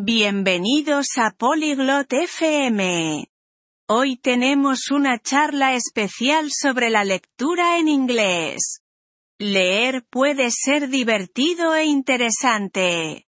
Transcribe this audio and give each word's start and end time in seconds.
Bienvenidos 0.00 1.08
a 1.16 1.32
Polyglot 1.32 2.12
FM. 2.12 3.26
Hoy 3.88 4.16
tenemos 4.16 4.92
una 4.92 5.18
charla 5.18 5.74
especial 5.74 6.50
sobre 6.52 6.88
la 6.88 7.02
lectura 7.02 7.78
en 7.80 7.88
inglés. 7.88 8.80
Leer 9.40 10.06
puede 10.08 10.52
ser 10.52 10.88
divertido 10.88 11.74
e 11.74 11.86
interesante. 11.86 13.26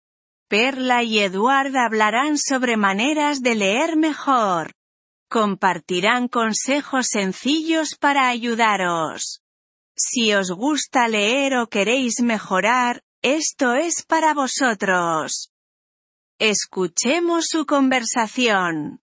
Perla 0.48 1.02
y 1.02 1.18
Eduard 1.18 1.76
hablarán 1.76 2.38
sobre 2.38 2.78
maneras 2.78 3.42
de 3.42 3.56
leer 3.56 3.98
mejor. 3.98 4.72
Compartirán 5.28 6.28
consejos 6.28 7.08
sencillos 7.10 7.94
para 7.94 8.28
ayudaros. 8.28 9.42
Si 9.94 10.32
os 10.32 10.50
gusta 10.50 11.08
leer 11.08 11.58
o 11.58 11.66
queréis 11.66 12.22
mejorar, 12.22 13.02
esto 13.20 13.74
es 13.74 14.02
para 14.06 14.32
vosotros. 14.32 15.50
Escuchemos 16.43 17.45
su 17.47 17.65
conversación. 17.65 18.99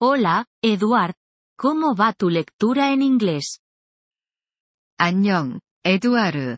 Hola, 0.00 0.46
Eduard. 0.62 1.14
¿Cómo 1.58 1.94
va 1.94 2.12
tu 2.12 2.28
lectura 2.30 2.92
en 2.92 3.02
inglés? 3.02 3.60
안녕, 4.98 5.60
에두아르. 5.84 6.56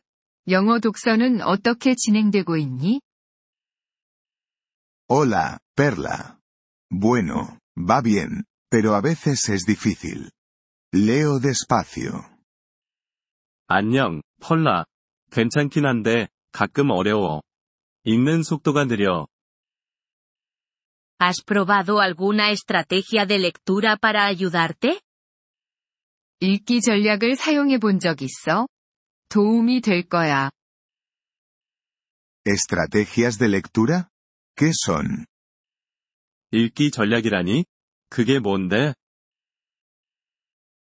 영어 0.49 0.79
독서는 0.81 1.43
어떻게 1.43 1.95
진행되고 1.95 2.57
있니? 2.57 3.01
Hola, 5.09 5.59
Perla. 5.77 6.39
Bueno, 6.91 7.59
va 7.77 8.01
bien, 8.01 8.45
pero 8.71 8.95
a 8.95 9.01
veces 9.01 9.49
es 9.49 9.65
difícil. 9.67 10.31
Leo 10.93 11.39
despacio. 11.41 12.25
안녕, 13.67 14.23
펄라. 14.41 14.85
괜찮긴 15.31 15.85
한데, 15.85 16.29
가끔 16.53 16.91
어려워. 16.91 17.43
읽는 18.05 18.43
속도가 18.43 18.87
느려. 18.87 19.27
¿Has 21.23 21.43
probado 21.45 22.01
alguna 22.01 22.51
estrategia 22.51 23.27
de 23.27 23.39
lectura 23.39 23.97
para 23.97 24.27
ayudarte? 24.27 25.01
읽기 26.41 26.81
전략을 26.81 27.35
사용해 27.35 27.79
본 27.79 27.99
적 27.99 28.23
있어? 28.23 28.69
도움이 29.29 29.81
될 29.81 30.09
거야. 30.09 30.51
¿Estrategias 32.47 33.39
de 33.39 33.49
lectura? 33.49 34.09
¿Qué 34.57 34.71
son? 34.71 35.27
읽기 36.53 36.91
전략이라니? 36.93 37.65
그게 38.09 38.39
뭔데? 38.39 38.95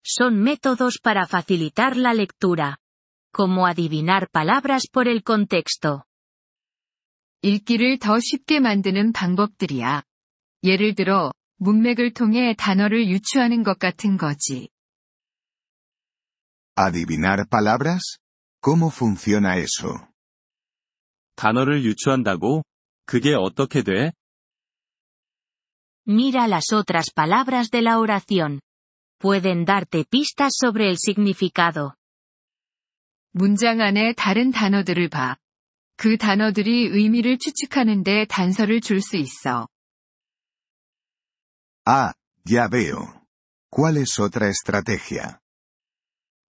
Son 0.04 0.40
métodos 0.40 1.00
para 1.02 1.26
facilitar 1.26 1.96
la 1.96 2.12
lectura. 2.14 2.78
Como 3.32 3.66
adivinar 3.66 4.28
palabras 4.30 4.86
por 4.92 5.08
el 5.08 5.22
contexto. 5.22 6.04
읽기를 7.42 7.98
더 7.98 8.20
쉽게 8.20 8.60
만드는 8.60 9.12
방법들이야. 9.12 10.02
예를 10.63 10.93
들어, 10.95 11.31
문맥을 11.57 12.13
통해 12.13 12.53
단어를 12.57 13.07
유추하는 13.07 13.63
것 13.63 13.79
같은 13.79 14.17
거지. 14.17 14.69
¿Adivinar 16.77 17.45
palabras? 17.49 18.17
¿Cómo 18.61 18.89
funciona 18.89 19.57
eso? 19.57 20.07
단어를 21.35 21.83
유추한다고? 21.83 22.63
그게 23.05 23.33
어떻게 23.33 23.81
돼? 23.81 24.11
Mira 26.07 26.45
las 26.47 26.73
otras 26.73 27.11
palabras 27.13 27.69
de 27.71 27.81
la 27.81 27.99
oración. 27.99 28.59
Pueden 29.19 29.65
darte 29.65 30.03
pistas 30.09 30.53
sobre 30.59 30.87
el 30.87 30.97
significado. 30.97 31.93
문장 33.33 33.81
안에 33.81 34.13
다른 34.13 34.51
단어들을 34.51 35.09
봐. 35.09 35.37
그 35.95 36.17
단어들이 36.17 36.87
의미를 36.87 37.37
추측하는데 37.37 38.25
단서를 38.25 38.81
줄 38.81 39.01
수 39.01 39.15
있어. 39.17 39.67
Ah, 41.84 42.12
ya 42.44 42.68
veo. 42.68 43.26
¿Cuál 43.70 43.96
es 43.98 44.18
otra 44.18 44.48
estrategia? 44.48 45.38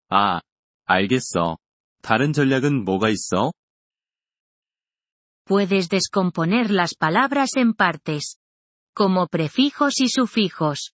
아, 0.10 0.42
알겠어. 0.86 1.58
다른 2.02 2.34
전략은 2.34 2.84
뭐가 2.84 3.10
있어? 3.10 3.52
Puedes 5.46 5.90
descomponer 5.90 6.72
las 6.72 6.96
palabras 6.96 7.56
en 7.58 7.74
partes. 7.74 8.38
Como 8.96 9.28
prefijos 9.28 10.00
y 10.02 10.08
sufijos. 10.10 10.92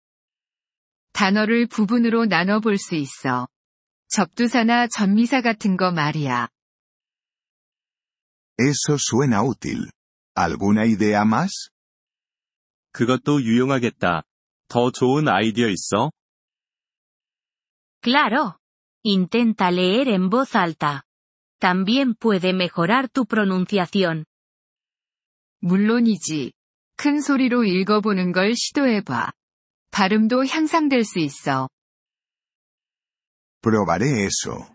단어를 1.12 1.66
부분으로 1.66 2.24
나눠 2.26 2.60
볼 2.60 2.78
수 2.78 2.94
있어. 2.94 3.48
접두사나 4.08 4.88
전미사 4.88 5.40
같은 5.42 5.76
거 5.76 5.90
말이야. 5.90 6.48
Eso 8.58 8.96
suena 8.98 9.42
útil. 9.42 9.90
¿Alguna 10.34 10.86
idea 10.86 11.24
más? 11.24 11.70
그것도 12.91 13.41
유용하겠다. 13.43 14.23
더 14.67 14.91
좋은 14.91 15.27
아이디어 15.27 15.67
있어? 15.67 16.11
Claro. 18.01 18.57
Intenta 19.03 19.69
leer 19.69 20.09
en 20.09 20.29
voz 20.29 20.55
alta. 20.55 21.03
También 21.59 22.15
puede 22.15 22.53
mejorar 22.53 23.07
tu 23.07 23.25
pronunciación. 23.25 24.25
물론이지. 25.59 26.53
큰 26.97 27.21
소리로 27.21 27.63
읽어보는 27.63 28.31
걸 28.31 28.53
시도해봐. 28.55 29.31
발음도 29.91 30.45
향상될 30.45 31.03
수 31.03 31.19
있어. 31.19 31.69
Probaré 33.61 34.25
eso. 34.25 34.65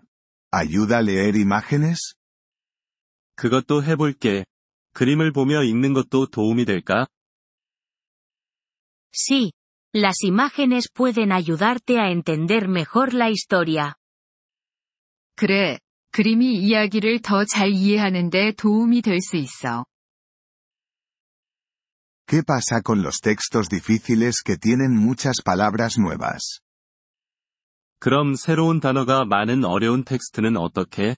¿Ayuda 0.51 0.99
a 0.99 1.03
leer 1.03 1.37
imágenes? 1.37 2.15
그것도 3.37 3.83
해볼게. 3.85 4.45
그림을 4.93 5.33
보며 5.33 5.63
읽는 5.63 5.95
것도 5.95 6.27
도움이 6.27 6.65
될까? 6.65 7.07
Sí. 9.14 9.52
Las 9.94 10.24
imágenes 10.24 10.90
pueden 10.94 11.32
ayudarte 11.32 12.00
a 12.00 12.12
entender 12.12 12.68
mejor 12.68 13.14
la 13.14 13.30
historia. 13.30 13.96
그래. 15.36 15.80
그림이 16.12 16.56
이야기를 16.58 17.22
더 17.22 17.46
잘 17.46 17.70
이해하는데 17.72 18.54
도움이 18.54 19.02
될 19.02 19.20
수 19.22 19.38
있어. 19.38 19.86
¿Qué 22.28 22.44
pasa 22.44 22.82
con 22.82 23.02
los 23.02 23.20
textos 23.22 23.70
difíciles 23.70 24.42
que 24.44 24.58
tienen 24.58 24.96
muchas 24.98 25.42
palabras 25.44 25.98
nuevas? 25.98 26.60
그럼 28.00 28.36
새로운 28.36 28.80
단어가 28.80 29.26
많은 29.26 29.64
어려운 29.64 30.04
텍스트는 30.04 30.58
어떻게? 30.58 31.16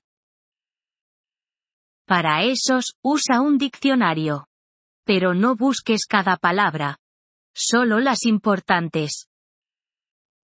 Para 2.05 2.43
esos, 2.43 2.93
usa 3.03 3.41
un 3.41 3.57
diccionario. 3.57 4.45
Pero 5.05 5.33
no 5.33 5.55
busques 5.55 6.05
cada 6.07 6.37
palabra. 6.37 6.97
Solo 7.55 7.99
las 7.99 8.25
importantes. 8.25 9.27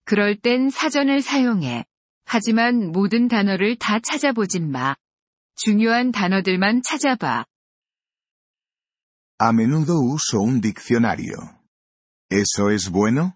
그럴 0.05 0.35
땐 0.35 0.69
사전을 0.69 1.21
사용해. 1.21 1.85
하지만 2.25 2.91
모든 2.91 3.27
단어를 3.27 3.77
다 3.77 3.99
찾아보진 3.99 4.71
마. 4.71 4.95
중요한 5.55 6.11
단어들만 6.11 6.81
찾아봐. 6.83 7.45
A 9.41 9.49
menudo 9.49 9.99
uso 9.99 10.39
un 10.41 10.61
diccionario. 10.61 11.35
¿Eso 12.31 12.71
es 12.71 12.91
bueno? 12.91 13.33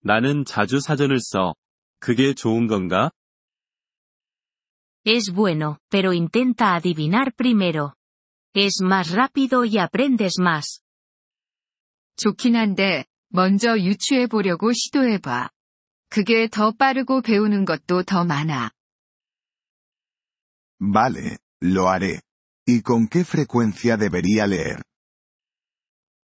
나는 0.00 0.44
자주 0.44 0.80
사전을 0.80 1.18
써. 1.20 1.54
그게 2.00 2.34
좋은 2.34 2.66
건가? 2.66 3.10
Es 5.04 5.32
bueno, 5.32 5.78
pero 5.90 6.12
intenta 6.12 6.74
adivinar 6.74 7.32
primero. 7.34 7.94
Es 8.54 8.80
más 8.82 9.10
rápido 9.10 9.64
y 9.64 9.78
aprendes 9.78 10.38
más. 10.38 10.82
좋긴 12.17 12.55
한데, 12.55 13.05
먼저 13.29 13.77
유추해 13.79 14.27
보려고 14.27 14.73
시도해 14.73 15.19
봐. 15.19 15.49
그게 16.09 16.47
더 16.47 16.71
빠르고 16.71 17.21
배우는 17.21 17.65
것도 17.65 18.03
더 18.03 18.25
많아. 18.25 18.71
Vale, 20.79 21.37
lo 21.61 21.87
haré. 21.89 22.21
¿Y 22.67 22.81
con 22.81 23.07
qué 23.07 23.21
frecuencia 23.21 23.97
debería 23.97 24.45
leer? 24.45 24.81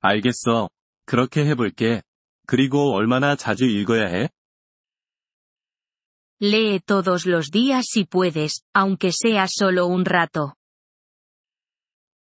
알겠어. 0.01 0.69
그렇게 1.05 1.45
해볼게. 1.45 2.01
그리고 2.45 2.93
얼마나 2.93 3.35
자주 3.35 3.65
읽어야 3.65 4.07
해? 4.07 4.29
Lee 6.41 6.79
todos 6.85 7.25
los 7.25 7.51
días 7.51 7.85
si 7.89 8.03
puedes, 8.05 8.63
aunque 8.73 9.11
sea 9.11 9.45
solo 9.47 9.87
un 9.87 10.03
rato. 10.05 10.53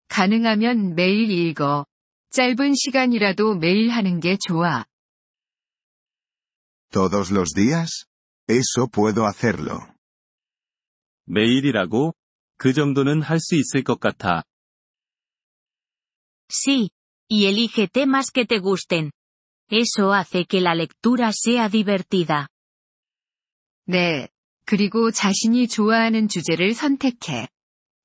가능하면 0.10 0.94
매일 0.96 1.32
읽어. 1.32 1.86
짧은 2.32 2.76
시간이라도 2.76 3.56
매일 3.56 3.90
하는 3.90 4.22
게 4.22 4.38
좋아. 4.38 4.86
¿Todos 6.90 7.30
los 7.32 7.54
días? 7.54 8.06
Eso 8.48 8.88
puedo 8.88 9.26
hacerlo. 9.26 9.80
매일이라고? 11.26 12.14
그 12.58 12.72
정도는 12.74 13.22
할 13.22 13.40
수 13.40 13.56
있을 13.56 13.84
것 13.84 14.00
같아. 14.00 14.44
Sí. 16.50 16.90
Y 17.30 17.46
elige 17.48 17.88
temas 17.88 18.32
que 18.32 18.46
te 18.46 18.60
gusten. 18.60 19.12
Eso 19.70 20.14
hace 20.14 20.46
que 20.46 20.62
la 20.62 20.74
lectura 20.74 21.32
sea 21.34 21.70
divertida. 21.70 22.48
네. 23.88 24.30
그리고 24.66 25.12
자신이 25.12 25.68
좋아하는 25.68 26.30
주제를 26.30 26.74
선택해. 26.74 27.48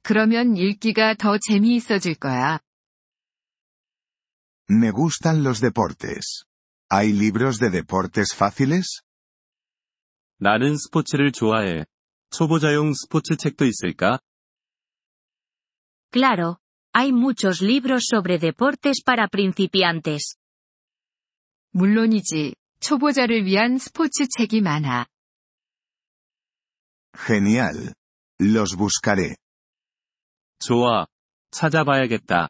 그러면 0.03 0.57
읽기가 0.57 1.15
더 1.15 1.39
재미있어질 1.39 2.17
거야. 2.17 2.59
Me 4.70 4.92
gustan 4.92 5.44
los 5.44 5.60
deportes. 5.60 6.46
¿Hay 6.90 7.12
libros 7.14 7.58
de 7.60 7.70
deportes 7.70 8.34
fáciles? 8.36 9.02
나는 10.40 10.76
스포츠를 10.78 11.32
좋아해. 11.32 11.86
초보자용 12.32 12.94
스포츠 12.94 13.36
책도 13.38 13.66
있을까? 13.66 14.20
Claro, 16.12 16.58
hay 16.94 17.12
muchos 17.12 17.62
libros 17.62 18.06
sobre 18.10 18.38
deportes 18.40 19.04
para 19.04 19.28
principiantes. 19.28 20.36
물론이지, 21.72 22.56
초보자를 22.80 23.46
위한 23.46 23.78
스포츠 23.78 24.28
책이 24.28 24.62
많아. 24.62 25.06
Genial. 27.14 27.94
Los 28.40 28.76
buscaré. 28.76 29.36
좋아. 30.60 31.06
찾아봐야겠다. 31.52 32.48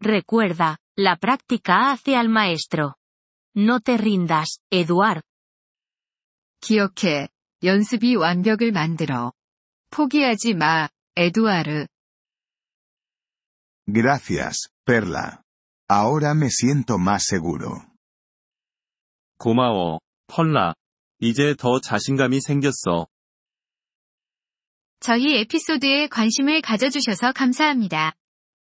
Recuerda, 0.00 0.78
la 0.96 1.16
práctica 1.16 1.90
hace 1.90 2.16
al 2.16 2.28
maestro. 2.28 2.96
No 3.54 3.80
te 3.80 3.96
rindas, 3.96 4.60
Eduard. 4.70 5.22
기억해. 6.60 7.28
연습이 7.62 8.16
완벽을 8.16 8.72
만들어. 8.72 9.32
포기하지 9.90 10.54
마, 10.54 10.88
에두아르. 11.16 11.86
Gracias, 13.86 14.68
Perla. 14.84 15.42
Ahora 15.88 16.32
me 16.32 16.48
siento 16.50 16.98
más 16.98 17.24
seguro. 17.24 17.80
고마워, 19.38 20.00
펄라. 20.26 20.74
이제 21.20 21.54
더 21.56 21.80
자신감이 21.80 22.40
생겼어. 22.40 23.06
저희 25.00 25.36
에피소드에 25.38 26.08
관심을 26.08 26.62
가져주셔서 26.62 27.32
감사합니다. 27.32 28.14